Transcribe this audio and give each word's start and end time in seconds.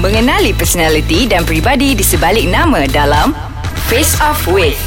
Mengenali 0.00 0.56
personaliti 0.56 1.28
dan 1.28 1.44
pribadi 1.44 1.92
di 1.92 2.00
sebalik 2.00 2.48
nama 2.48 2.88
dalam 2.88 3.36
Face 3.84 4.16
Off 4.24 4.48
With. 4.48 4.80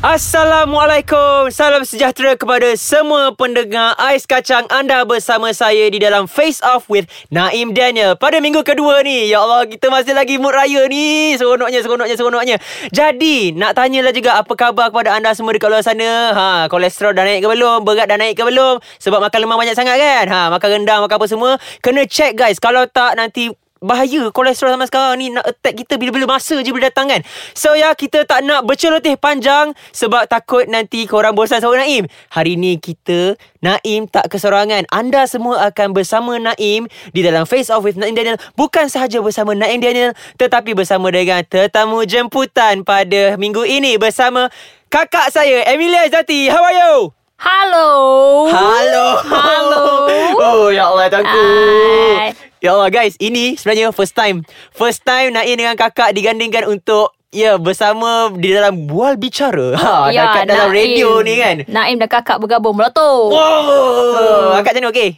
Assalamualaikum 0.00 1.52
Salam 1.52 1.84
sejahtera 1.84 2.32
kepada 2.32 2.72
semua 2.72 3.36
pendengar 3.36 3.92
Ais 4.00 4.24
Kacang 4.24 4.64
anda 4.72 5.04
bersama 5.04 5.52
saya 5.52 5.84
di 5.92 6.00
dalam 6.00 6.24
Face 6.24 6.64
Off 6.64 6.88
with 6.88 7.04
Naim 7.28 7.76
Daniel 7.76 8.16
Pada 8.16 8.40
minggu 8.40 8.64
kedua 8.64 9.00
ni 9.00 9.32
Ya 9.32 9.40
Allah 9.44 9.64
kita 9.64 9.88
masih 9.88 10.12
lagi 10.12 10.36
mood 10.36 10.52
raya 10.52 10.84
ni 10.88 11.36
Seronoknya, 11.40 11.80
seronoknya, 11.80 12.16
seronoknya 12.20 12.56
Jadi 12.88 13.56
nak 13.56 13.76
tanyalah 13.76 14.12
juga 14.12 14.36
apa 14.40 14.52
khabar 14.52 14.92
kepada 14.92 15.16
anda 15.16 15.32
semua 15.32 15.56
dekat 15.56 15.72
luar 15.72 15.80
sana 15.80 16.08
ha, 16.36 16.44
Kolesterol 16.68 17.16
dah 17.16 17.24
naik 17.24 17.44
ke 17.44 17.48
belum? 17.48 17.84
Berat 17.88 18.08
dah 18.08 18.20
naik 18.20 18.36
ke 18.36 18.44
belum? 18.44 18.84
Sebab 19.00 19.24
makan 19.24 19.38
lemak 19.40 19.56
banyak 19.56 19.76
sangat 19.76 19.96
kan? 19.96 20.24
Ha, 20.28 20.40
makan 20.52 20.68
rendang, 20.68 21.00
makan 21.04 21.16
apa 21.16 21.28
semua 21.28 21.50
Kena 21.80 22.04
check 22.04 22.36
guys 22.36 22.60
Kalau 22.60 22.84
tak 22.84 23.16
nanti 23.16 23.52
bahaya 23.84 24.32
kolesterol 24.32 24.74
zaman 24.74 24.88
sekarang 24.88 25.20
ni 25.20 25.28
nak 25.28 25.44
attack 25.44 25.76
kita 25.84 26.00
bila-bila 26.00 26.40
masa 26.40 26.56
je 26.64 26.72
boleh 26.72 26.88
datang 26.88 27.12
kan. 27.12 27.20
So 27.52 27.76
ya 27.76 27.92
kita 27.92 28.24
tak 28.24 28.40
nak 28.48 28.64
berceloteh 28.64 29.20
panjang 29.20 29.76
sebab 29.92 30.24
takut 30.24 30.64
nanti 30.64 31.04
korang 31.04 31.36
bosan 31.36 31.60
sama 31.60 31.76
Naim. 31.76 32.08
Hari 32.32 32.56
ni 32.56 32.80
kita 32.80 33.36
Naim 33.60 34.08
tak 34.08 34.32
kesorangan. 34.32 34.88
Anda 34.88 35.28
semua 35.28 35.68
akan 35.68 35.92
bersama 35.92 36.40
Naim 36.40 36.88
di 37.12 37.20
dalam 37.20 37.44
Face 37.44 37.68
Off 37.68 37.84
with 37.84 38.00
Naim 38.00 38.16
Daniel. 38.16 38.40
Bukan 38.56 38.88
sahaja 38.88 39.20
bersama 39.20 39.52
Naim 39.52 39.84
Daniel 39.84 40.16
tetapi 40.40 40.72
bersama 40.72 41.12
dengan 41.12 41.44
tetamu 41.44 42.08
jemputan 42.08 42.80
pada 42.82 43.36
minggu 43.36 43.68
ini 43.68 44.00
bersama 44.00 44.48
kakak 44.88 45.28
saya 45.28 45.68
Emilia 45.68 46.08
Zati. 46.08 46.48
How 46.48 46.64
are 46.64 46.76
you? 46.76 46.94
Halo. 47.34 47.88
Halo. 48.48 49.06
Halo. 49.26 49.84
Oh 50.44 50.68
ya 50.70 50.90
Allah 50.90 51.06
tangku. 51.10 51.46
Ya 52.64 52.72
Allah 52.72 52.88
guys, 52.88 53.12
ini 53.20 53.60
sebenarnya 53.60 53.92
first 53.92 54.16
time. 54.16 54.40
First 54.72 55.04
time 55.04 55.36
Naim 55.36 55.60
dengan 55.60 55.76
kakak 55.76 56.16
digandingkan 56.16 56.64
untuk 56.64 57.12
Ya, 57.34 57.58
bersama 57.58 58.30
di 58.30 58.54
dalam 58.54 58.86
bual 58.86 59.18
bicara. 59.18 59.74
Ha, 59.74 60.06
Ya, 60.14 60.30
dekat 60.30 60.54
dalam 60.54 60.70
Naim. 60.70 60.78
radio 60.78 61.18
ni 61.18 61.34
kan. 61.34 61.66
Naim 61.66 61.98
dan 61.98 62.06
kakak 62.06 62.38
bergabung 62.38 62.78
meletup. 62.78 63.34
Wow. 63.34 64.54
Kakak 64.54 64.78
macam 64.78 64.86
mana 64.86 64.92
okey? 64.94 65.08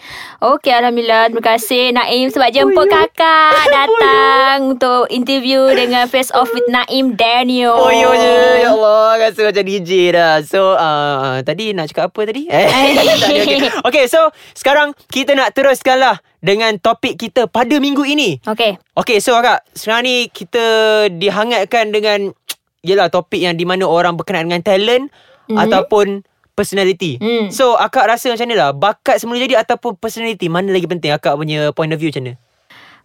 Okey, 0.40 0.72
Alhamdulillah. 0.72 1.28
Terima 1.28 1.44
kasih 1.44 1.92
Naim 1.92 2.32
sebab 2.32 2.48
jemput 2.56 2.88
kakak 2.88 3.68
datang 3.76 4.72
untuk 4.72 5.12
interview 5.12 5.68
dengan 5.76 6.08
Face 6.08 6.32
Off 6.32 6.48
with 6.56 6.64
Naim 6.72 7.20
Daniel. 7.20 7.76
Oh, 7.76 7.92
ya 7.92 8.08
je. 8.16 8.64
Ya 8.64 8.72
Allah, 8.72 9.20
rasa 9.20 9.52
macam 9.52 9.64
DJ 9.68 10.16
dah. 10.16 10.40
So, 10.40 10.72
uh, 10.72 11.44
tadi 11.44 11.76
nak 11.76 11.92
cakap 11.92 12.16
apa 12.16 12.32
tadi? 12.32 12.48
Eh, 12.48 12.64
ada, 12.64 13.12
okay. 13.28 13.60
okay, 13.92 14.04
so 14.08 14.32
sekarang 14.56 14.96
kita 15.12 15.36
nak 15.36 15.52
teruskanlah 15.52 16.16
dengan 16.46 16.78
topik 16.78 17.18
kita 17.18 17.50
pada 17.50 17.74
minggu 17.82 18.06
ini. 18.06 18.38
Okey. 18.46 18.78
Okay, 18.94 19.18
so 19.18 19.34
kakak, 19.34 19.66
sekarang 19.74 20.06
ni 20.06 20.16
kita 20.30 20.64
dihangatkan 21.10 21.90
dengan 21.90 22.30
Yelah 22.86 23.10
topik 23.10 23.42
yang 23.42 23.58
di 23.58 23.66
mana 23.66 23.82
orang 23.82 24.14
berkenaan 24.14 24.46
dengan 24.46 24.62
talent 24.62 25.10
mm-hmm. 25.10 25.58
ataupun 25.58 26.22
personality. 26.54 27.18
Mm. 27.18 27.50
So 27.50 27.74
akak 27.74 28.06
rasa 28.06 28.30
macam 28.30 28.46
mana 28.46 28.54
lah? 28.54 28.70
Bakat 28.70 29.18
semula 29.18 29.42
jadi 29.42 29.58
ataupun 29.58 29.98
personality? 29.98 30.46
Mana 30.46 30.70
lagi 30.70 30.86
penting 30.86 31.10
akak 31.10 31.34
punya 31.34 31.74
point 31.74 31.90
of 31.90 31.98
view 31.98 32.14
macam 32.14 32.30
mana? 32.30 32.34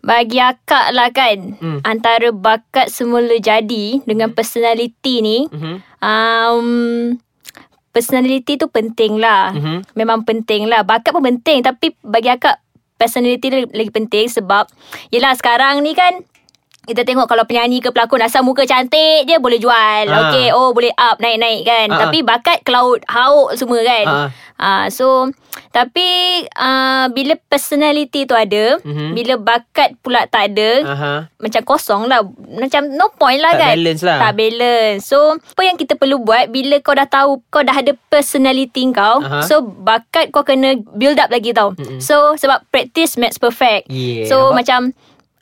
Bagi 0.01 0.37
akak 0.37 0.85
lah 0.93 1.09
kan, 1.09 1.57
Hmm. 1.57 1.79
antara 1.81 2.29
bakat 2.29 2.93
semula 2.93 3.33
jadi 3.41 4.05
dengan 4.05 4.37
personality 4.37 5.25
ni, 5.25 5.49
Mm-hmm. 5.49 5.75
um, 6.05 6.69
personality 7.89 8.61
tu 8.61 8.69
penting 8.69 9.19
lah. 9.19 9.51
Mhm. 9.51 9.97
Memang 9.99 10.23
penting 10.23 10.69
lah. 10.69 10.85
Bakat 10.85 11.11
pun 11.11 11.25
penting 11.25 11.65
tapi 11.65 11.97
bagi 12.01 12.31
akak 12.31 12.61
personality 13.01 13.49
lagi, 13.49 13.65
lagi 13.73 13.89
penting 13.89 14.29
sebab 14.29 14.69
yelah 15.09 15.33
sekarang 15.33 15.81
ni 15.81 15.97
kan 15.97 16.21
kita 16.81 17.05
tengok 17.05 17.29
kalau 17.29 17.45
penyanyi 17.45 17.77
ke 17.77 17.93
pelakon 17.93 18.25
asal 18.25 18.41
muka 18.41 18.65
cantik 18.65 19.29
je 19.29 19.37
boleh 19.37 19.61
jual. 19.61 20.05
Ha. 20.09 20.17
Okay, 20.29 20.49
oh 20.49 20.73
boleh 20.73 20.89
up 20.97 21.21
naik-naik 21.21 21.61
kan. 21.61 21.87
Ha. 21.93 21.97
Tapi 22.05 22.25
bakat 22.25 22.65
cloud 22.65 23.05
hauk 23.05 23.53
semua 23.53 23.85
kan. 23.85 24.05
Ha, 24.05 24.17
ha. 24.17 24.27
Ah, 24.61 24.85
so 24.89 25.29
tapi 25.71 26.03
uh, 26.51 27.07
bila 27.09 27.33
personality 27.41 28.23
tu 28.23 28.31
ada, 28.31 28.77
Mhm. 28.77 29.11
bila 29.11 29.33
bakat 29.35 29.95
pula 29.99 30.23
tak 30.25 30.51
ada, 30.51 30.69
Aha. 30.85 31.13
macam 31.37 31.61
kosong 31.63 32.05
lah 32.05 32.21
Macam 32.51 32.85
no 32.89 33.07
point 33.11 33.39
lah 33.39 33.51
Tak 33.51 33.59
kan 33.61 33.73
balance 33.73 34.01
lah. 34.01 34.17
Tak 34.19 34.33
balance 34.35 35.01
So 35.01 35.17
apa 35.33 35.61
yang 35.61 35.75
kita 35.75 35.95
perlu 35.95 36.19
buat 36.19 36.47
Bila 36.47 36.77
kau 36.77 36.91
dah 36.91 37.05
tahu 37.05 37.39
Kau 37.47 37.61
dah 37.61 37.73
ada 37.73 37.95
personality 38.05 38.83
kau 38.91 39.19
Aha. 39.19 39.41
So 39.41 39.63
bakat 39.63 40.29
kau 40.29 40.43
kena 40.43 40.75
Build 40.91 41.15
up 41.15 41.29
lagi 41.29 41.51
tau 41.51 41.71
Mm-mm. 41.73 41.97
So 41.97 42.35
sebab 42.35 42.67
practice 42.67 43.15
makes 43.15 43.35
perfect 43.35 43.87
Yeah, 43.87 44.27
So 44.27 44.51
nampak? 44.51 44.55
macam 44.59 44.79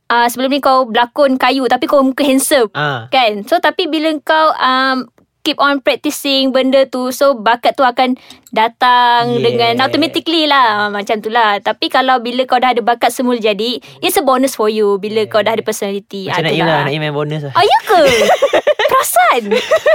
uh, 0.07 0.27
Sebelum 0.27 0.49
ni 0.49 0.59
kau 0.59 0.85
berlakon 0.85 1.35
kayu 1.35 1.65
Tapi 1.65 1.85
kau 1.85 1.99
muka 1.99 2.21
handsome 2.21 2.69
Ah. 2.71 3.09
Kan 3.09 3.43
So 3.43 3.57
tapi 3.57 3.85
bila 3.85 4.13
kau 4.19 4.53
um, 4.53 5.09
Keep 5.41 5.57
on 5.57 5.79
practicing 5.79 6.49
benda 6.49 6.83
tu 6.83 7.09
So 7.09 7.33
bakat 7.33 7.73
tu 7.73 7.81
akan 7.81 8.19
Datang 8.49 9.31
Yeah. 9.31 9.41
dengan 9.41 9.73
Automatically 9.81 10.45
lah 10.45 10.89
Macam 10.89 11.17
tu 11.17 11.27
lah 11.27 11.57
Tapi 11.57 11.87
kalau 11.87 12.17
bila 12.17 12.43
kau 12.43 12.57
dah 12.57 12.71
ada 12.71 12.81
bakat 12.81 13.09
semula 13.09 13.37
jadi 13.37 13.71
It's 13.97 14.13
a 14.13 14.21
bonus 14.21 14.53
for 14.53 14.67
you 14.67 14.97
Bila 14.97 15.23
kau 15.25 15.39
dah 15.39 15.53
ada 15.53 15.61
personality 15.61 16.27
Macam 16.27 16.39
Ah, 16.39 16.45
Naim 16.45 16.55
itulah. 16.57 16.75
lah. 16.75 16.83
Naim 16.85 16.99
main 16.99 17.13
bonus 17.13 17.41
lah. 17.41 17.53
Oh 17.53 17.61
ya 17.61 17.77
ke? 17.81 17.99
Perasan 18.99 19.41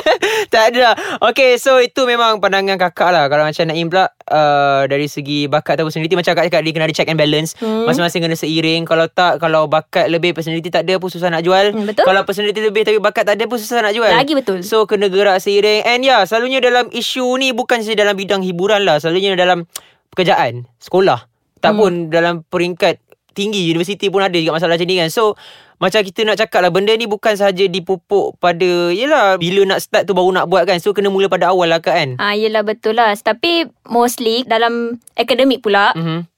tak 0.55 0.73
ada. 0.73 0.97
Okay, 1.21 1.61
so 1.61 1.77
itu 1.77 2.09
memang 2.09 2.41
pandangan 2.41 2.81
kakak 2.81 3.13
lah. 3.13 3.29
Kalau 3.29 3.45
macam 3.45 3.65
Naim 3.69 3.93
pula, 3.93 4.09
uh, 4.33 4.89
dari 4.89 5.05
segi 5.13 5.45
bakat 5.45 5.77
atau 5.77 5.93
personality, 5.93 6.17
macam 6.17 6.33
kakak 6.33 6.49
cakap, 6.49 6.61
dia 6.65 6.73
kena 6.73 6.87
ada 6.89 6.97
check 6.97 7.13
and 7.13 7.21
balance. 7.21 7.53
Hmm. 7.61 7.85
Masing-masing 7.85 8.25
kena 8.25 8.37
seiring. 8.39 8.89
Kalau 8.89 9.05
tak, 9.13 9.45
kalau 9.45 9.69
bakat 9.69 10.09
lebih, 10.09 10.33
personality 10.33 10.73
tak 10.73 10.89
ada 10.89 10.97
pun 10.97 11.13
susah 11.13 11.29
nak 11.29 11.45
jual. 11.45 11.77
Hmm, 11.77 11.85
betul. 11.85 12.09
Kalau 12.09 12.25
personality 12.25 12.61
lebih 12.65 12.83
tapi 12.89 12.97
bakat 12.97 13.29
tak 13.29 13.37
ada 13.37 13.45
pun 13.45 13.61
susah 13.61 13.85
nak 13.85 13.93
jual. 13.93 14.09
Lagi 14.09 14.33
betul. 14.33 14.65
So, 14.65 14.89
kena 14.89 15.13
gerak 15.13 15.37
seiring. 15.45 15.85
And 15.85 16.01
ya, 16.01 16.09
yeah, 16.09 16.21
selalunya 16.25 16.65
dalam 16.65 16.89
isu 16.89 17.37
ni 17.37 17.53
bukan 17.53 17.85
saja 17.85 18.09
dalam 18.09 18.17
bidang 18.17 18.41
hiburan 18.41 18.89
lah. 18.89 18.97
Selalunya 18.97 19.37
dalam 19.37 19.69
pekerjaan, 20.17 20.65
sekolah. 20.81 21.29
Tak 21.61 21.73
Hmm. 21.77 21.81
pun 21.81 21.93
dalam 22.13 22.35
peringkat 22.49 23.04
tinggi, 23.35 23.67
universiti 23.67 24.09
pun 24.09 24.23
ada 24.23 24.39
juga 24.39 24.55
masalah 24.55 24.79
macam 24.79 24.87
ni 24.87 25.03
kan. 25.03 25.11
So, 25.11 25.35
macam 25.83 26.01
kita 26.07 26.23
nak 26.23 26.39
cakap 26.39 26.63
lah 26.63 26.71
Benda 26.71 26.95
ni 26.95 27.11
bukan 27.11 27.35
sahaja 27.35 27.67
dipupuk 27.67 28.39
pada 28.39 28.95
Yelah 28.95 29.37
Bila 29.37 29.67
nak 29.67 29.83
start 29.83 30.07
tu 30.07 30.15
baru 30.15 30.31
nak 30.31 30.47
buat 30.47 30.65
kan 30.65 30.79
So 30.79 30.95
kena 30.95 31.11
mula 31.11 31.27
pada 31.27 31.51
awal 31.51 31.71
lah 31.75 31.83
kan 31.83 32.15
Ah, 32.23 32.33
yelah 32.33 32.63
betul 32.63 32.95
lah 32.95 33.11
Tapi 33.19 33.67
mostly 33.91 34.47
dalam 34.47 35.03
akademik 35.19 35.67
pula 35.67 35.91
mm-hmm. 35.93 36.31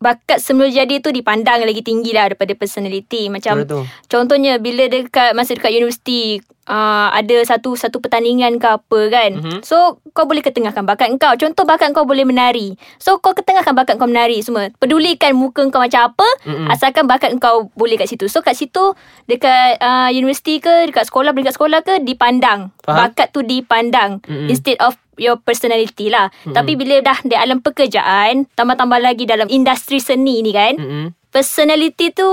Bakat 0.00 0.40
semula 0.40 0.72
jadi 0.72 1.02
tu 1.02 1.12
dipandang 1.12 1.60
lagi 1.66 1.82
tinggi 1.82 2.14
lah 2.14 2.30
Daripada 2.30 2.54
personality 2.56 3.28
Macam 3.28 3.66
Betul 3.66 3.84
tu. 3.84 4.08
Contohnya 4.08 4.56
bila 4.56 4.86
dekat 4.86 5.34
Masa 5.34 5.58
dekat 5.58 5.74
universiti 5.74 6.38
uh, 6.70 7.10
Ada 7.10 7.42
satu 7.44 7.74
satu 7.74 7.98
pertandingan 7.98 8.56
ke 8.56 8.68
apa 8.70 9.00
kan 9.10 9.30
Mhm. 9.34 9.58
So 9.60 9.98
kau 10.10 10.24
boleh 10.24 10.40
ketengahkan 10.40 10.82
bakat 10.82 11.10
kau 11.16 11.34
Contoh 11.34 11.64
bakat 11.64 11.90
kau 11.90 12.04
boleh 12.04 12.22
menari 12.22 12.78
So 12.96 13.18
kau 13.18 13.32
ketengahkan 13.32 13.74
bakat 13.74 13.96
kau 13.96 14.06
menari 14.06 14.38
semua 14.40 14.70
Pedulikan 14.76 15.34
muka 15.34 15.66
kau 15.66 15.78
macam 15.78 16.08
apa 16.08 16.28
Mm-mm. 16.44 16.70
Asalkan 16.70 17.04
bakat 17.04 17.34
kau 17.36 17.68
boleh 17.74 17.96
kat 17.96 18.06
situ 18.06 18.26
So 18.26 18.40
kat 18.40 18.54
situ 18.54 18.94
Dekat 19.26 19.78
uh, 19.78 20.08
universiti 20.08 20.58
ke 20.58 20.86
Dekat 20.86 21.06
sekolah 21.06 21.30
Dekat 21.30 21.54
sekolah 21.54 21.80
ke 21.80 21.98
Dipandang 21.98 22.70
Faham. 22.80 23.10
Bakat 23.10 23.30
tu 23.30 23.42
dipandang 23.42 24.22
Mm-mm. 24.24 24.46
Instead 24.46 24.78
of 24.78 24.94
your 25.16 25.36
personality 25.36 26.08
lah 26.08 26.30
Mm-mm. 26.40 26.52
Tapi 26.52 26.74
bila 26.74 27.00
dah 27.00 27.18
di 27.20 27.34
alam 27.34 27.58
pekerjaan 27.58 28.46
Tambah-tambah 28.50 28.98
lagi 28.98 29.24
dalam 29.24 29.48
industri 29.48 29.98
seni 29.98 30.40
ni 30.40 30.50
kan 30.50 30.74
Mm-hmm. 30.76 31.06
Personality 31.30 32.10
tu 32.10 32.26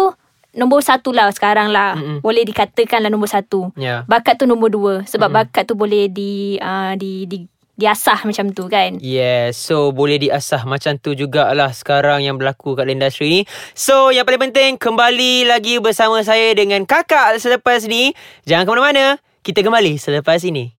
Nombor 0.57 0.81
satu 0.81 1.13
lah 1.13 1.29
sekarang 1.29 1.69
lah 1.69 1.93
Mm-mm. 1.93 2.25
Boleh 2.25 2.41
dikatakan 2.41 3.05
lah 3.05 3.13
nombor 3.13 3.29
satu 3.29 3.69
Ya 3.77 4.03
Bakat 4.09 4.41
tu 4.41 4.49
nombor 4.49 4.73
dua 4.73 4.93
Sebab 5.05 5.29
Mm-mm. 5.29 5.39
bakat 5.45 5.69
tu 5.69 5.77
boleh 5.77 6.09
di, 6.09 6.57
uh, 6.57 6.97
di, 6.97 7.29
di 7.29 7.45
Diasah 7.77 8.25
macam 8.25 8.49
tu 8.57 8.65
kan 8.65 8.97
Yes 8.97 9.53
So 9.53 9.93
boleh 9.93 10.17
diasah 10.17 10.65
Macam 10.65 10.97
tu 10.97 11.13
jugalah 11.13 11.69
Sekarang 11.69 12.25
yang 12.25 12.41
berlaku 12.41 12.73
Kat 12.73 12.89
industri 12.89 13.29
ni 13.29 13.41
So 13.77 14.09
yang 14.09 14.25
paling 14.25 14.49
penting 14.49 14.81
Kembali 14.81 15.45
lagi 15.45 15.77
bersama 15.77 16.25
saya 16.25 16.57
Dengan 16.57 16.89
kakak 16.89 17.37
selepas 17.37 17.85
ni 17.85 18.17
Jangan 18.49 18.65
ke 18.65 18.69
mana-mana 18.73 19.05
Kita 19.45 19.61
kembali 19.61 19.93
selepas 20.01 20.41
ini 20.41 20.73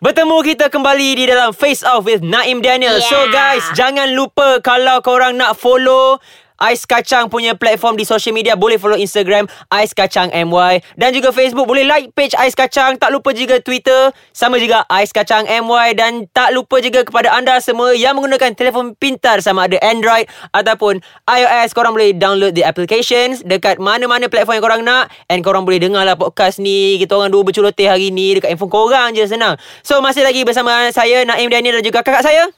Bertemu 0.00 0.40
kita 0.40 0.72
kembali 0.72 1.12
di 1.12 1.24
dalam 1.28 1.52
Face 1.52 1.84
Off 1.84 2.08
with 2.08 2.24
Naim 2.24 2.64
Daniel. 2.64 2.96
Yeah. 2.96 3.04
So 3.04 3.18
guys, 3.28 3.60
jangan 3.76 4.16
lupa 4.16 4.56
kalau 4.64 5.04
korang 5.04 5.36
nak 5.36 5.60
follow 5.60 6.16
Ais 6.60 6.84
Kacang 6.84 7.32
punya 7.32 7.56
platform 7.56 7.96
di 7.96 8.04
social 8.04 8.36
media. 8.36 8.52
Boleh 8.52 8.76
follow 8.76 9.00
Instagram 9.00 9.48
Ais 9.72 9.96
Kacang 9.96 10.28
MY 10.28 10.84
dan 11.00 11.16
juga 11.16 11.32
Facebook. 11.32 11.64
Boleh 11.64 11.88
like 11.88 12.12
page 12.12 12.36
Ais 12.36 12.52
Kacang. 12.52 13.00
Tak 13.00 13.08
lupa 13.08 13.32
juga 13.32 13.64
Twitter. 13.64 14.12
Sama 14.36 14.60
juga 14.60 14.84
Ais 14.92 15.08
Kacang 15.08 15.48
MY 15.48 15.96
dan 15.96 16.28
tak 16.36 16.52
lupa 16.52 16.84
juga 16.84 17.00
kepada 17.00 17.32
anda 17.32 17.56
semua 17.64 17.96
yang 17.96 18.20
menggunakan 18.20 18.52
telefon 18.52 18.92
pintar 19.00 19.40
sama 19.40 19.64
ada 19.64 19.80
Android 19.80 20.28
ataupun 20.52 21.00
iOS. 21.24 21.72
Korang 21.72 21.96
boleh 21.96 22.12
download 22.12 22.52
the 22.52 22.60
applications 22.60 23.40
dekat 23.40 23.80
mana-mana 23.80 24.28
platform 24.28 24.60
yang 24.60 24.66
korang 24.68 24.82
nak. 24.84 25.08
And 25.32 25.40
korang 25.40 25.64
boleh 25.64 25.80
dengar 25.80 26.04
lah 26.04 26.20
podcast 26.20 26.60
ni. 26.60 27.00
Kita 27.00 27.16
orang 27.16 27.32
dua 27.32 27.40
berculoteh 27.40 27.88
hari 27.88 28.12
ni 28.12 28.36
dekat 28.36 28.52
handphone 28.52 28.68
korang 28.68 29.16
je. 29.16 29.24
Senang. 29.24 29.56
So 29.80 30.04
masih 30.04 30.28
lagi 30.28 30.44
bersama 30.44 30.92
saya 30.92 31.24
Naim 31.24 31.48
Daniel 31.48 31.80
dan 31.80 31.84
juga 31.88 32.04
kakak 32.04 32.20
saya. 32.20 32.52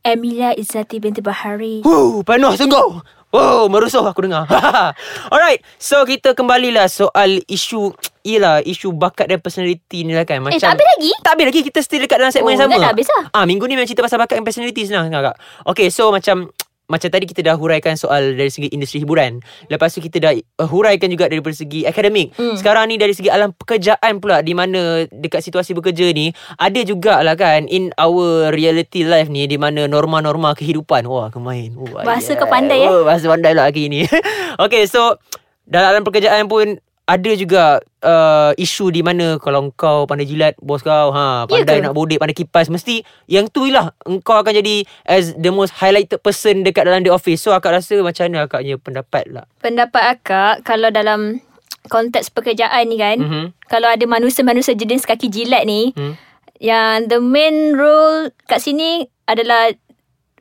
Emilia 0.00 0.56
Izzati 0.56 0.96
binti 0.96 1.20
Bahari. 1.20 1.84
Wuh, 1.84 2.24
penuh 2.24 2.56
sungguh. 2.56 3.19
Oh, 3.30 3.70
merusuh 3.70 4.02
aku 4.02 4.26
dengar. 4.26 4.42
Alright, 5.32 5.62
so 5.76 6.02
kita 6.02 6.34
kembalilah 6.34 6.86
soal 6.86 7.38
isu 7.46 7.94
Yelah 8.20 8.60
isu 8.60 8.92
bakat 8.92 9.26
dan 9.26 9.40
personality 9.40 10.04
ni 10.04 10.12
lah 10.12 10.28
kan 10.28 10.44
Macam 10.44 10.52
Eh, 10.52 10.60
tak 10.60 10.76
habis 10.76 10.84
lagi? 10.92 11.10
Tak 11.24 11.30
habis 11.32 11.46
lagi 11.48 11.60
Kita 11.64 11.80
still 11.80 12.04
dekat 12.04 12.20
dalam 12.20 12.28
segmen 12.28 12.48
Oh, 12.48 12.52
yang 12.52 12.60
sama 12.60 12.72
dah 12.74 12.80
dah 12.82 12.90
habis 12.92 13.08
lah. 13.08 13.24
Ah 13.32 13.44
Minggu 13.48 13.64
ni 13.64 13.72
memang 13.72 13.88
cerita 13.88 14.04
pasal 14.04 14.20
bakat 14.20 14.36
dan 14.36 14.44
personality 14.44 14.84
senang 14.84 15.08
sangat 15.08 15.32
kak 15.32 15.36
Okay 15.64 15.88
so 15.88 16.12
macam 16.12 16.52
macam 16.90 17.06
tadi 17.06 17.24
kita 17.30 17.46
dah 17.46 17.54
huraikan 17.54 17.94
soal 17.94 18.34
dari 18.34 18.50
segi 18.50 18.66
industri 18.74 18.98
hiburan. 18.98 19.38
Lepas 19.70 19.94
tu 19.94 20.02
kita 20.02 20.18
dah 20.18 20.34
uh, 20.34 20.66
huraikan 20.66 21.06
juga 21.06 21.30
dari 21.30 21.38
segi 21.54 21.86
akademik. 21.86 22.34
Hmm. 22.34 22.58
Sekarang 22.58 22.90
ni 22.90 22.98
dari 22.98 23.14
segi 23.14 23.30
alam 23.30 23.54
pekerjaan 23.54 24.18
pula 24.18 24.42
di 24.42 24.52
mana 24.58 25.06
dekat 25.06 25.46
situasi 25.46 25.70
bekerja 25.78 26.10
ni 26.10 26.34
ada 26.58 26.82
jugalah 26.82 27.38
kan 27.38 27.70
in 27.70 27.94
our 27.94 28.50
reality 28.50 29.06
life 29.06 29.30
ni 29.30 29.46
di 29.46 29.54
mana 29.54 29.86
norma-norma 29.86 30.58
kehidupan. 30.58 31.06
Wah, 31.06 31.30
kemain. 31.30 31.70
Oh, 31.78 32.02
Bahasa 32.02 32.34
kau 32.34 32.50
pandai, 32.50 32.82
eh? 32.82 32.90
Oh, 32.90 33.06
bahasa 33.06 33.30
pandai 33.30 33.54
lah 33.54 33.70
hari 33.70 33.86
ni. 33.86 34.02
okay, 34.64 34.90
so 34.90 35.22
dalam 35.70 35.94
alam 35.94 36.02
pekerjaan 36.02 36.50
pun 36.50 36.82
ada 37.10 37.30
juga 37.34 37.62
uh, 38.00 38.54
isu 38.54 38.88
di 38.88 39.02
mana 39.02 39.34
kalau 39.36 39.72
kau 39.72 40.06
pandai 40.06 40.24
jilat 40.24 40.54
bos 40.58 40.78
kau 40.80 41.10
ha 41.10 41.42
Ya 41.42 41.50
pandai 41.58 41.76
ke? 41.76 41.84
nak 41.84 41.92
bodek 41.92 42.16
pandai 42.16 42.36
kipas 42.36 42.68
mesti 42.68 43.02
yang 43.26 43.46
tu 43.46 43.66
lah 43.66 43.90
engkau 44.04 44.36
akan 44.36 44.54
jadi 44.54 44.86
as 45.04 45.34
the 45.34 45.50
most 45.50 45.74
highlighted 45.74 46.18
person 46.18 46.62
dekat 46.62 46.84
dalam 46.84 47.02
the 47.02 47.10
office 47.10 47.40
so 47.40 47.50
akak 47.50 47.74
rasa 47.74 47.98
macam 47.98 48.24
mana 48.24 48.46
akaknya 48.46 48.76
pendapat 48.76 49.26
lah 49.26 49.44
Pendapat 49.58 50.02
akak 50.12 50.62
kalau 50.62 50.88
dalam 50.88 51.42
konteks 51.82 52.28
pekerjaan 52.28 52.86
ni 52.86 52.96
kan, 52.96 53.18
Mhm. 53.18 53.44
kalau 53.64 53.88
ada 53.88 54.04
manusia-manusia 54.04 54.72
jenis 54.72 55.02
kaki 55.02 55.26
jilat 55.26 55.64
ni, 55.64 55.90
Hmm. 55.90 56.14
yang 56.58 57.08
the 57.08 57.18
main 57.18 57.72
role 57.72 58.28
kat 58.44 58.60
sini 58.60 59.08
adalah 59.24 59.72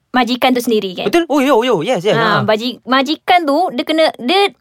majikan 0.09 0.51
tu 0.51 0.59
sendiri 0.59 0.93
kan. 0.93 1.05
betul 1.05 1.23
oh 1.25 1.39
yo 1.39 1.61
yo 1.61 1.79
yes 1.79 2.01
yes 2.01 2.13
Ha, 2.13 2.25
ha. 2.35 2.43
baji, 2.43 2.81
majikan 2.83 3.45
tu 3.45 3.57
dia 3.71 3.83
kena 3.83 4.09
dia 4.17 4.51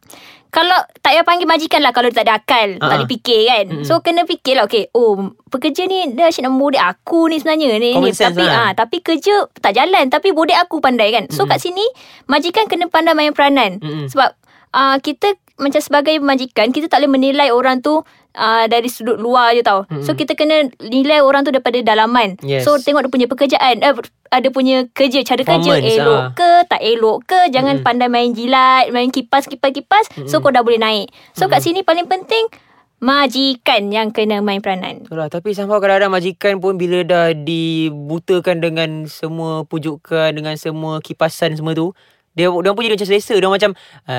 kalau 0.49 0.77
tak 1.05 1.13
payah 1.13 1.25
panggil 1.25 1.45
majikan 1.45 1.81
lah 1.85 1.93
kalau 1.93 2.09
dia 2.09 2.21
tak 2.21 2.25
ada 2.25 2.35
akal, 2.41 2.69
Ha, 2.77 2.81
tak 2.81 2.89
ha. 2.89 2.97
boleh 2.97 3.09
fikir 3.09 3.39
kan. 3.45 3.65
Mm-mm. 3.69 3.85
So 3.85 4.01
kena 4.01 4.25
fikir 4.25 4.57
lah 4.57 4.65
okay, 4.65 4.89
oh 4.97 5.33
pekerja 5.53 5.85
ni 5.85 6.09
dia 6.17 6.29
asyik 6.29 6.45
nak 6.45 6.57
bodek 6.57 6.81
aku 6.81 7.29
ni 7.29 7.37
sebenarnya 7.37 7.77
ni. 7.77 7.91
Common 7.93 8.09
ni. 8.09 8.17
tapi 8.17 8.43
lah. 8.45 8.57
ah 8.57 8.71
tapi 8.73 8.97
kerja 9.05 9.45
tak 9.61 9.77
jalan 9.77 10.09
tapi 10.09 10.33
bodek 10.33 10.57
aku 10.57 10.81
pandai 10.81 11.13
kan. 11.13 11.29
So 11.29 11.45
Mm-mm. 11.45 11.53
kat 11.53 11.59
sini 11.61 11.85
majikan 12.25 12.65
kena 12.65 12.89
pandai 12.89 13.13
main 13.13 13.33
peranan. 13.33 13.77
Mm-mm. 13.77 14.09
Sebab 14.09 14.29
uh, 14.73 14.97
kita 15.01 15.37
macam 15.59 15.81
sebagai 15.83 16.17
majikan 16.23 16.71
kita 16.71 16.87
tak 16.87 17.03
boleh 17.03 17.11
menilai 17.19 17.51
orang 17.51 17.83
tu 17.83 18.01
uh, 18.35 18.65
dari 18.69 18.89
sudut 18.91 19.17
luar 19.17 19.55
je 19.57 19.63
tau. 19.63 19.85
Mm-mm. 19.87 20.05
So 20.05 20.13
kita 20.13 20.35
kena 20.35 20.69
nilai 20.83 21.23
orang 21.23 21.47
tu 21.47 21.53
daripada 21.53 21.79
dalaman. 21.81 22.37
Yes. 22.43 22.67
So 22.67 22.77
tengok 22.77 23.07
dia 23.07 23.13
punya 23.13 23.27
pekerjaan 23.29 23.75
eh, 23.81 23.93
ada 24.29 24.47
punya 24.53 24.85
kerja 24.93 25.25
cara 25.25 25.41
kerja 25.41 25.73
elok 25.81 26.21
ah. 26.21 26.29
ke 26.37 26.51
tak 26.69 26.81
elok 26.85 27.25
ke 27.25 27.39
jangan 27.49 27.81
Mm-mm. 27.81 27.85
pandai 27.85 28.09
main 28.09 28.29
jilat 28.29 28.93
main 28.93 29.09
kipas 29.09 29.49
kipas 29.49 29.73
kipas 29.73 30.05
so 30.29 30.37
Mm-mm. 30.37 30.41
kau 30.45 30.53
dah 30.53 30.61
boleh 30.61 30.77
naik 30.77 31.07
so 31.33 31.49
kat 31.49 31.59
Mm-mm. 31.59 31.65
sini 31.65 31.79
paling 31.81 32.05
penting 32.05 32.45
majikan 32.99 33.89
yang 33.89 34.11
kena 34.11 34.43
main 34.43 34.59
peranan 34.59 35.07
Betul 35.07 35.23
lah 35.23 35.31
Tapi 35.31 35.55
somehow 35.55 35.79
kadang-kadang 35.79 36.11
majikan 36.11 36.59
pun 36.59 36.75
Bila 36.75 36.99
dah 37.07 37.31
dibutakan 37.31 38.59
dengan 38.59 39.07
semua 39.07 39.63
pujukan 39.63 40.35
Dengan 40.35 40.59
semua 40.59 40.99
kipasan 40.99 41.55
semua 41.55 41.71
tu 41.71 41.95
dia 42.31 42.45
dia 42.47 42.71
pun 42.71 42.81
jadi 42.81 42.93
macam 42.93 43.07
selesa 43.07 43.33
Dia 43.33 43.49
macam 43.49 43.71
ha, 44.05 44.15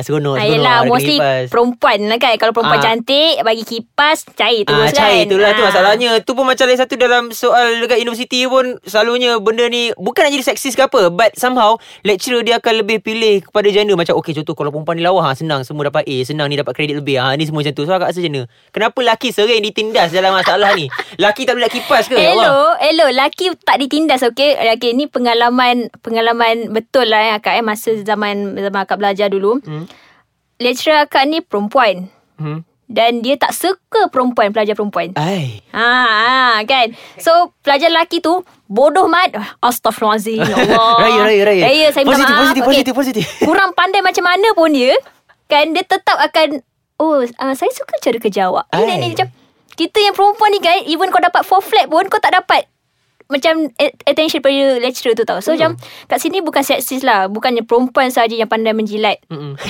Seronok 0.00 0.34
Ah, 0.34 0.46
yelah 0.46 0.78
mostly 0.84 1.16
kipas. 1.16 1.50
perempuan 1.50 1.98
lah 2.06 2.16
kan 2.16 2.34
Kalau 2.36 2.52
perempuan 2.52 2.78
Ah. 2.78 2.84
cantik 2.84 3.34
Bagi 3.40 3.62
kipas 3.62 4.18
Cair 4.32 4.62
terus 4.62 4.80
Ah, 4.80 4.88
kan 4.88 4.98
cair 5.04 5.22
tu 5.24 5.36
lah 5.36 5.50
tu 5.50 5.60
Ah. 5.60 5.68
masalahnya 5.68 6.10
Tu 6.20 6.32
pun 6.32 6.44
macam 6.44 6.64
lain 6.64 6.76
satu 6.76 6.94
dalam 6.94 7.22
soal 7.30 7.80
dekat 7.80 7.98
universiti 7.98 8.46
pun 8.46 8.78
Selalunya 8.80 9.36
benda 9.38 9.66
ni 9.66 9.90
Bukan 9.92 10.20
nak 10.20 10.32
jadi 10.32 10.44
seksis 10.46 10.72
ke 10.72 10.82
apa 10.82 11.10
But 11.10 11.34
somehow 11.34 11.74
Lecturer 12.00 12.40
dia 12.40 12.56
akan 12.56 12.80
lebih 12.80 13.00
pilih 13.00 13.42
kepada 13.42 13.66
gender 13.68 13.94
Macam 13.94 14.14
okay 14.14 14.32
contoh 14.32 14.54
Kalau 14.54 14.70
perempuan 14.70 14.94
ni 14.94 15.02
lawa 15.02 15.20
ha, 15.22 15.34
Senang 15.34 15.62
semua 15.62 15.86
dapat 15.86 16.04
A 16.04 16.16
Senang 16.22 16.46
ni 16.46 16.54
dapat 16.54 16.72
kredit 16.72 16.96
lebih 16.96 17.18
ha, 17.18 17.34
Ni 17.34 17.44
semua 17.44 17.60
macam 17.60 17.74
tu 17.74 17.82
So 17.82 17.90
agak 17.90 18.08
rasa 18.08 18.20
macam 18.20 18.32
mana 18.32 18.42
Kenapa 18.70 18.98
lelaki 19.00 19.28
sering 19.30 19.60
ditindas 19.60 20.08
dalam 20.10 20.32
masalah 20.32 20.72
ni 20.72 20.86
Lelaki 21.20 21.42
tak 21.42 21.54
boleh 21.54 21.68
kipas 21.68 22.06
ke 22.06 22.14
Allah? 22.14 22.24
Hello, 22.24 22.56
hello. 22.78 23.06
Laki 23.10 23.54
tak 23.60 23.76
ditindas, 23.76 24.20
okey? 24.24 24.54
Okey, 24.74 24.92
ni 24.92 25.06
pengalaman 25.06 25.86
pengalaman 26.00 26.68
betul 26.68 27.06
lah 27.06 27.23
ya, 27.24 27.36
Kak. 27.38 27.54
Eh, 27.56 27.64
masa 27.64 27.90
zaman 28.00 28.52
zaman 28.54 28.80
akak 28.84 29.00
belajar 29.00 29.32
dulu. 29.32 29.56
Hmm. 29.62 29.88
Lecturer 30.56 31.04
akak 31.04 31.24
ni 31.24 31.40
perempuan. 31.40 32.08
hmm. 32.36 32.60
Dan 32.84 33.24
dia 33.24 33.40
tak 33.40 33.56
suka 33.56 34.12
perempuan, 34.12 34.52
pelajar 34.52 34.76
perempuan. 34.76 35.16
Ai 35.16 35.64
Ha, 35.72 35.88
ha 35.88 36.60
kan. 36.68 36.92
So 37.16 37.32
pelajar 37.64 37.88
lelaki 37.88 38.20
tu 38.20 38.44
bodoh 38.68 39.08
mat. 39.08 39.32
Astaghfirullahalazim. 39.58 40.44
Ya 40.44 40.52
Allah. 40.52 40.92
Raya, 41.02 41.20
raya, 41.24 41.42
raya. 41.48 41.62
Raya, 41.64 41.86
saya 41.90 42.04
minta 42.04 42.12
Positif, 42.12 42.28
maaf. 42.28 42.42
positif, 42.44 42.62
positif, 42.62 42.92
positif. 42.92 43.24
Kurang 43.48 43.72
pandai 43.72 44.04
macam 44.04 44.28
mana 44.28 44.52
pun 44.52 44.68
dia, 44.68 44.92
kan 45.48 45.72
dia 45.72 45.80
tetap 45.80 46.20
akan 46.20 46.60
oh, 47.00 47.24
uh, 47.24 47.54
saya 47.56 47.72
suka 47.72 47.96
cara 47.98 48.18
kerja 48.20 48.52
awak. 48.52 48.68
Ini 48.70 48.94
ni 49.00 49.08
macam 49.16 49.32
kita 49.74 49.98
yang 49.98 50.14
perempuan 50.14 50.52
ni 50.52 50.60
kan, 50.60 50.76
even 50.84 51.08
kau 51.08 51.18
dapat 51.18 51.40
4 51.40 51.50
flat 51.64 51.86
pun 51.88 52.04
kau 52.06 52.20
tak 52.20 52.36
dapat 52.36 52.68
macam 53.26 53.72
at- 53.74 53.96
attention 54.04 54.38
pada 54.38 54.52
lecturer 54.78 55.12
tu 55.12 55.22
tau. 55.22 55.38
So 55.38 55.52
macam 55.52 55.76
kat 56.06 56.18
sini 56.18 56.40
bukan 56.40 56.60
seksis 56.60 57.00
lah. 57.00 57.26
Bukannya 57.26 57.62
perempuan 57.62 58.08
saja 58.08 58.32
yang 58.32 58.46
pandai 58.46 58.72
menjilat. 58.72 59.18
Mm-mm. 59.26 59.56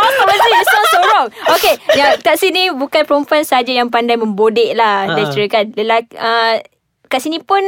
Astaghfirullahaladzim 0.00 0.64
So 0.64 0.78
so 0.86 0.98
wrong 1.04 1.26
Okay 1.50 1.74
ya, 1.92 2.16
Kat 2.16 2.36
sini 2.36 2.72
Bukan 2.72 3.04
perempuan 3.04 3.42
saja 3.42 3.68
Yang 3.68 3.90
pandai 3.90 4.16
membodek 4.16 4.72
lah 4.72 5.02
Ha. 5.02 5.14
Lecturer 5.14 5.48
kan 5.48 5.64
Lelaki, 5.72 6.16
uh, 6.16 6.56
Kat 7.06 7.20
sini 7.20 7.38
pun 7.38 7.60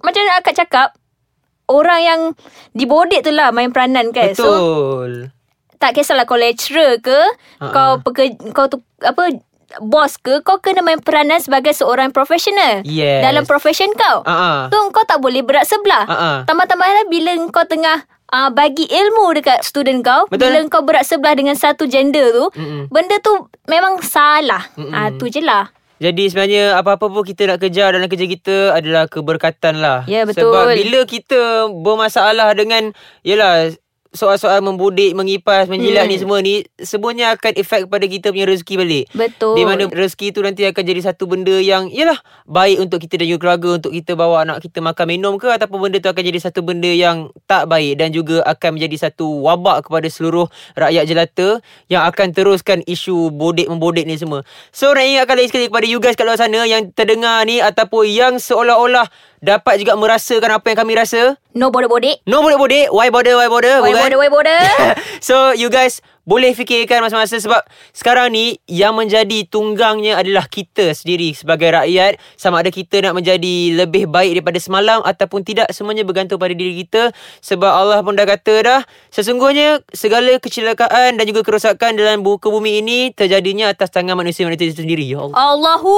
Macam 0.00 0.22
akak 0.34 0.56
cakap 0.56 0.88
Orang 1.66 2.00
yang 2.00 2.20
Dibodek 2.72 3.22
tu 3.22 3.30
lah 3.30 3.50
Main 3.50 3.70
peranan 3.70 4.10
kan 4.10 4.32
So 4.32 4.46
Betul 4.46 5.12
tak 5.76 5.92
kisahlah 5.92 6.24
Kau 6.24 6.34
lecturer 6.34 6.98
ke 6.98 7.18
Ha. 7.60 7.68
Kau 7.68 7.90
pekerja 8.00 8.32
Kau 8.50 8.66
tu 8.66 8.80
Apa 8.98 9.28
Bos 9.78 10.16
ke 10.16 10.40
Kau 10.40 10.58
kena 10.58 10.80
main 10.80 10.98
peranan 10.98 11.38
Sebagai 11.38 11.72
seorang 11.72 12.10
profesional 12.10 12.80
Yes. 12.82 13.20
Dalam 13.20 13.44
profession 13.44 13.88
kau 13.92 14.22
ah. 14.22 14.66
Tu 14.66 14.78
kau 14.90 15.04
tak 15.04 15.18
boleh 15.18 15.40
berat 15.40 15.64
sebelah 15.64 16.04
Ah, 16.04 16.14
ah. 16.14 16.36
Tambah-tambah 16.44 16.84
lah 16.84 17.04
Bila 17.06 17.32
kau 17.48 17.64
tengah 17.64 18.02
uh, 18.28 18.48
Bagi 18.48 18.84
ilmu 18.84 19.34
dekat 19.34 19.62
student 19.62 20.00
kau 20.00 20.24
Betul. 20.26 20.48
Bila 20.48 20.58
kau 20.66 20.82
berat 20.82 21.02
sebelah 21.02 21.32
Dengan 21.32 21.54
satu 21.54 21.84
gender 21.84 22.30
tu 22.30 22.46
Mm-mm. 22.54 22.88
Benda 22.88 23.16
tu 23.18 23.32
Memang 23.66 24.00
salah. 24.00 24.66
Ah 24.92 25.10
Tu 25.10 25.28
je 25.28 25.40
lah 25.40 25.68
Jadi 25.96 26.28
sebenarnya 26.28 26.76
apa-apa 26.76 27.08
pun 27.08 27.24
kita 27.24 27.48
nak 27.48 27.58
kejar 27.58 27.96
dalam 27.96 28.04
kerja 28.04 28.28
kita 28.28 28.76
adalah 28.76 29.08
keberkatan 29.08 29.80
lah. 29.80 30.04
Ya, 30.04 30.28
betul. 30.28 30.52
Sebab 30.52 30.76
bila 30.76 31.00
kita 31.08 31.40
bermasalah 31.72 32.52
dengan 32.52 32.92
yalah 33.24 33.72
soal-soal 34.16 34.64
membudik, 34.64 35.12
mengipas, 35.12 35.68
menjilat 35.68 36.08
Hmm. 36.08 36.12
ni 36.12 36.16
semua 36.16 36.38
ni 36.40 36.54
semuanya 36.80 37.36
akan 37.36 37.52
efek 37.54 37.86
pada 37.86 38.08
kita 38.08 38.32
punya 38.32 38.48
rezeki 38.48 38.74
balik. 38.80 39.04
Betul 39.12 39.54
Di 39.54 39.62
mana 39.68 39.84
rezeki 39.86 40.32
tu 40.32 40.40
nanti 40.40 40.64
akan 40.64 40.82
jadi 40.82 41.00
satu 41.04 41.28
benda 41.28 41.52
yang 41.60 41.92
yalah 41.92 42.16
baik 42.48 42.80
untuk 42.80 42.98
kita 42.98 43.20
dan 43.20 43.28
juga 43.28 43.40
keluarga 43.46 43.68
untuk 43.76 43.92
kita 43.92 44.16
bawa 44.16 44.42
anak 44.48 44.64
kita 44.64 44.80
makan 44.80 45.06
minum 45.06 45.36
ke 45.36 45.52
ataupun 45.52 45.78
benda 45.86 46.00
tu 46.00 46.08
akan 46.08 46.24
jadi 46.24 46.40
satu 46.40 46.64
benda 46.64 46.88
yang 46.88 47.28
tak 47.44 47.68
baik 47.68 48.00
dan 48.00 48.10
juga 48.10 48.40
akan 48.48 48.80
menjadi 48.80 48.96
satu 49.06 49.44
wabak 49.44 49.86
kepada 49.86 50.08
seluruh 50.08 50.48
rakyat 50.72 51.04
jelata 51.04 51.48
yang 51.92 52.08
akan 52.08 52.32
teruskan 52.32 52.80
isu 52.88 53.28
bodek 53.28 53.68
membodek 53.68 54.08
ni 54.08 54.16
semua. 54.16 54.40
So 54.72 54.96
nak 54.96 55.04
ingatkan 55.04 55.36
lagi 55.36 55.48
sekali 55.52 55.68
kepada 55.68 55.86
you 55.86 56.00
guys 56.00 56.16
kat 56.16 56.24
luar 56.24 56.40
sana 56.40 56.64
yang 56.64 56.88
terdengar 56.96 57.44
ni 57.44 57.60
ataupun 57.60 58.08
yang 58.08 58.34
seolah-olah 58.40 59.04
dapat 59.40 59.80
juga 59.80 59.92
merasakan 59.96 60.60
apa 60.60 60.66
yang 60.72 60.78
kami 60.78 60.92
rasa. 60.96 61.36
No 61.56 61.72
bodek-bodek 61.72 62.24
No 62.28 62.44
bodek-bodek. 62.44 62.92
Why 62.92 63.08
bother, 63.08 63.36
why 63.40 63.48
bother? 63.48 63.80
Why 63.80 63.92
bukan? 63.92 64.02
border, 64.02 64.18
why 64.20 64.30
border 64.30 64.60
so 65.28 65.56
you 65.56 65.72
guys 65.72 66.04
boleh 66.26 66.50
fikirkan 66.58 67.06
masa-masa 67.06 67.38
sebab 67.38 67.62
sekarang 67.94 68.34
ni 68.34 68.58
yang 68.66 68.98
menjadi 68.98 69.46
tunggangnya 69.46 70.18
adalah 70.18 70.50
kita 70.50 70.90
sendiri 70.90 71.30
sebagai 71.38 71.70
rakyat. 71.70 72.18
Sama 72.34 72.66
ada 72.66 72.74
kita 72.74 72.98
nak 72.98 73.14
menjadi 73.14 73.78
lebih 73.78 74.10
baik 74.10 74.42
daripada 74.42 74.58
semalam 74.58 75.06
ataupun 75.06 75.46
tidak 75.46 75.70
semuanya 75.70 76.02
bergantung 76.02 76.42
pada 76.42 76.50
diri 76.50 76.82
kita. 76.82 77.14
Sebab 77.46 77.70
Allah 77.70 78.02
pun 78.02 78.18
dah 78.18 78.26
kata 78.26 78.54
dah 78.66 78.80
sesungguhnya 79.14 79.86
segala 79.94 80.34
kecelakaan 80.42 81.14
dan 81.14 81.24
juga 81.30 81.46
kerosakan 81.46 81.94
dalam 81.94 82.26
buku 82.26 82.50
bumi 82.50 82.82
ini 82.82 83.14
terjadinya 83.14 83.70
atas 83.70 83.94
tangan 83.94 84.18
manusia-manusia 84.18 84.74
sendiri 84.74 85.06
ya 85.06 85.22
Allah. 85.22 85.38
Allahu 85.38 85.94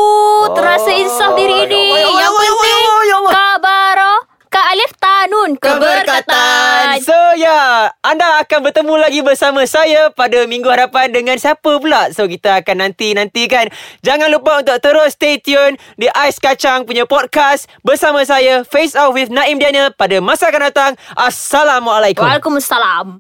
Terasa 0.52 0.92
insaf 0.92 1.32
diri 1.40 1.56
ya 1.56 1.64
ini. 1.64 1.82
Ya 1.88 2.04
Allah, 2.04 2.04
Yang 2.04 2.20
ya 2.20 2.28
Allah, 2.28 2.44
ya 2.44 2.52
penting 2.52 2.76
Allah, 2.76 3.04
ya 3.08 3.16
Allah. 3.16 3.32
Kabara 3.32 4.27
Ka 4.59 4.75
alif 4.75 4.91
tanun 4.99 5.55
Keberkatan. 5.55 6.99
So 6.99 7.15
ya. 7.38 7.47
Yeah, 7.47 7.71
Anda 8.03 8.43
akan 8.43 8.67
bertemu 8.67 8.95
lagi 8.99 9.23
bersama 9.23 9.62
saya 9.71 10.11
Pada 10.11 10.50
minggu 10.50 10.67
hadapan 10.67 11.15
Dengan 11.15 11.38
siapa 11.38 11.79
pula? 11.79 12.11
So 12.11 12.27
kita 12.27 12.67
akan 12.67 12.91
nanti-nantikan. 12.91 13.71
Jangan 14.03 14.27
lupa 14.35 14.59
untuk 14.59 14.83
terus 14.83 15.15
stay 15.15 15.38
tune 15.38 15.79
Di 15.95 16.11
Ais 16.11 16.43
Kacang 16.43 16.91
punya 16.91 17.07
podcast 17.07 17.71
Bersama 17.87 18.27
saya 18.27 18.67
Face 18.67 18.99
Off 18.99 19.15
with 19.15 19.31
Naim 19.31 19.62
Daniel 19.62 19.95
Pada 19.95 20.19
masa 20.19 20.50
akan 20.50 20.75
datang. 20.75 20.93
Assalamualaikum. 21.15 22.27
Waalaikumsalam 22.27 23.15